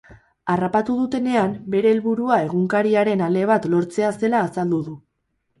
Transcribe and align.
Harrapatu 0.53 0.95
dutenean, 1.01 1.53
bere 1.75 1.91
helburua 1.95 2.39
egunkariaren 2.47 3.23
ale 3.29 3.47
bat 3.53 3.71
lortzea 3.75 4.11
zela 4.25 4.45
azaldu 4.49 4.85
du. 4.89 4.99